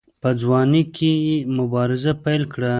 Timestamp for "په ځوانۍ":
0.21-0.83